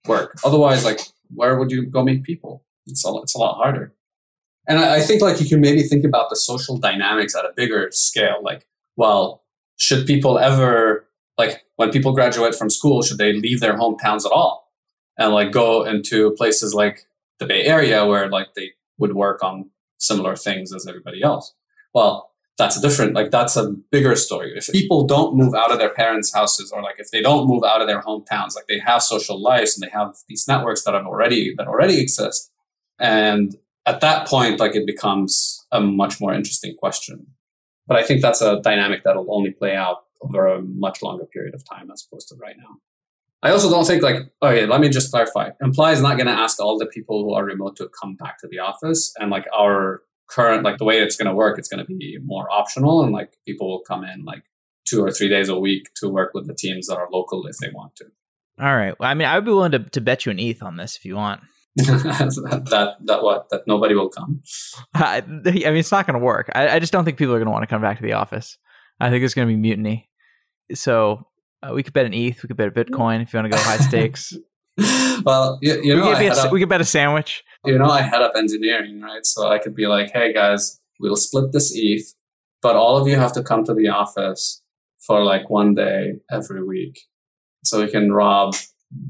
[0.07, 0.35] work.
[0.43, 1.01] Otherwise, like
[1.35, 2.63] where would you go meet people?
[2.87, 3.93] It's a, it's a lot harder.
[4.67, 7.53] And I, I think like you can maybe think about the social dynamics at a
[7.55, 8.39] bigger scale.
[8.41, 9.43] Like, well,
[9.77, 11.07] should people ever
[11.37, 14.71] like when people graduate from school, should they leave their hometowns at all
[15.17, 17.07] and like go into places like
[17.39, 21.53] the Bay Area where like they would work on similar things as everybody else?
[21.93, 25.77] Well, that's a different like that's a bigger story if people don't move out of
[25.77, 28.79] their parents houses or like if they don't move out of their hometowns like they
[28.79, 32.51] have social lives and they have these networks that have already that already exist
[32.99, 33.55] and
[33.87, 37.27] at that point like it becomes a much more interesting question.
[37.87, 41.55] But i think that's a dynamic that'll only play out over a much longer period
[41.55, 42.77] of time as opposed to right now.
[43.43, 45.51] I also don't think like okay let me just clarify.
[45.61, 48.39] Imply is not going to ask all the people who are remote to come back
[48.39, 51.69] to the office and like our current like the way it's going to work it's
[51.69, 54.43] going to be more optional and like people will come in like
[54.85, 57.57] two or three days a week to work with the teams that are local if
[57.57, 58.05] they want to.
[58.59, 58.97] All right.
[58.99, 60.97] Well, i mean i would be willing to, to bet you an eth on this
[60.97, 61.41] if you want
[61.77, 64.41] that that what that nobody will come?
[64.95, 66.49] I, I mean it's not going to work.
[66.55, 68.13] I, I, just don't think people are going to want to come back to the
[68.13, 68.57] office.
[68.99, 70.09] I think it's going to be mutiny.
[70.73, 71.27] So
[71.61, 73.55] uh, we could bet an eth we could bet a bitcoin if you want to
[73.55, 74.33] go high stakes.
[75.25, 77.43] Well you, you know we could, a, we could bet a sandwich.
[77.65, 79.25] You know, I head up engineering, right?
[79.25, 82.13] So I could be like, hey guys, we'll split this ETH,
[82.61, 84.61] but all of you have to come to the office
[84.99, 86.99] for like one day every week.
[87.63, 88.53] So we can rob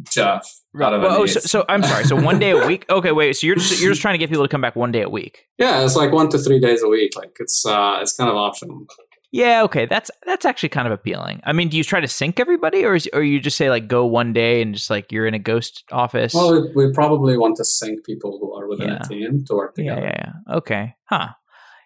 [0.10, 2.04] Jeff out of oh, so, so, I'm sorry.
[2.06, 2.86] So one day a week.
[2.98, 3.34] Okay, wait.
[3.36, 5.10] So you're just you're just trying to get people to come back one day a
[5.10, 5.46] week.
[5.58, 7.16] Yeah, it's like one to three days a week.
[7.16, 8.86] Like it's uh it's kind of optional.
[9.32, 11.42] Yeah, okay, that's that's actually kind of appealing.
[11.44, 13.88] I mean, do you try to sync everybody, or is, or you just say like
[13.88, 16.34] go one day and just like you're in a ghost office?
[16.34, 19.00] Well, we, we probably want to sync people who are within yeah.
[19.04, 20.02] a team to work together.
[20.02, 20.56] Yeah, yeah, yeah.
[20.56, 21.30] Okay, huh?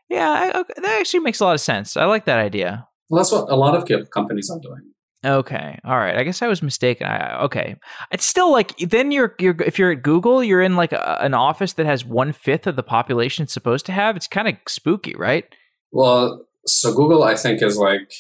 [0.09, 0.73] Yeah, I, okay.
[0.77, 1.97] that actually makes a lot of sense.
[1.97, 2.87] I like that idea.
[3.09, 4.91] Well, that's what a lot of companies are doing.
[5.23, 6.17] Okay, all right.
[6.17, 7.05] I guess I was mistaken.
[7.05, 7.75] I, okay,
[8.11, 11.35] it's still like then you're you're if you're at Google, you're in like a, an
[11.35, 14.15] office that has one fifth of the population it's supposed to have.
[14.15, 15.45] It's kind of spooky, right?
[15.91, 18.11] Well, so Google, I think, is like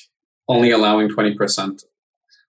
[0.47, 1.83] only allowing 20%.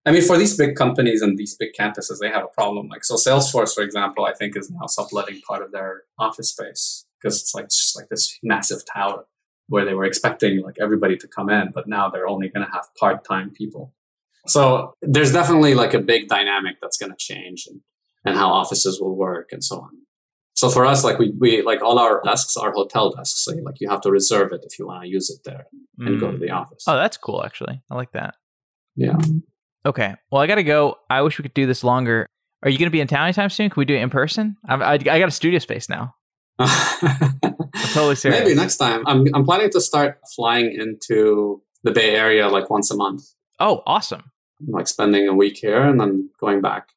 [0.05, 2.89] I mean, for these big companies and these big campuses, they have a problem.
[2.89, 7.07] Like, so Salesforce, for example, I think is now subletting part of their office space
[7.21, 9.27] because it's like just like this massive tower
[9.69, 12.73] where they were expecting like everybody to come in, but now they're only going to
[12.73, 13.95] have part-time people.
[14.47, 17.81] So there's definitely like a big dynamic that's going to change and,
[18.25, 19.91] and how offices will work and so on.
[20.55, 23.45] So for us, like we, we like all our desks are hotel desks.
[23.45, 25.67] So like you have to reserve it if you want to use it there
[25.99, 26.21] and mm.
[26.21, 26.55] go to the mm.
[26.55, 26.85] office.
[26.87, 27.45] Oh, that's cool.
[27.45, 28.35] Actually, I like that.
[28.95, 29.17] Yeah.
[29.87, 30.15] Okay.
[30.31, 30.99] Well, I got to go.
[31.09, 32.27] I wish we could do this longer.
[32.63, 33.71] Are you going to be in town anytime soon?
[33.71, 34.57] Can we do it in person?
[34.69, 36.15] I, I, I got a studio space now.
[36.61, 38.41] totally serious.
[38.41, 39.03] Maybe next time.
[39.07, 43.23] I'm I'm planning to start flying into the Bay Area like once a month.
[43.63, 44.33] Oh, awesome!
[44.61, 46.89] I'm like spending a week here and then going back.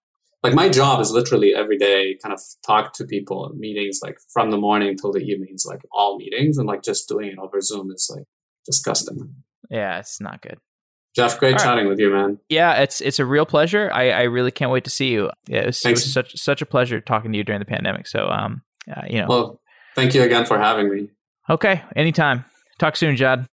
[0.43, 4.51] Like my job is literally every day kind of talk to people meetings like from
[4.51, 7.89] the morning till the evenings like all meetings and like just doing it over zoom
[7.89, 8.25] is like
[8.63, 9.33] disgusting.
[9.71, 10.59] Yeah it's not good.
[11.15, 11.89] Jeff great all chatting right.
[11.89, 12.37] with you man.
[12.47, 13.89] Yeah it's it's a real pleasure.
[13.91, 15.31] I i really can't wait to see you.
[15.47, 18.05] Yeah it was, it was such such a pleasure talking to you during the pandemic.
[18.05, 18.61] So um
[18.95, 19.27] uh, you know.
[19.27, 19.61] Well
[19.95, 21.09] thank you again for having me.
[21.49, 22.45] Okay anytime.
[22.77, 23.47] Talk soon jad